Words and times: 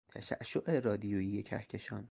تشعشع 0.09 0.79
رادیوئی 0.79 1.43
کهکشان 1.43 2.07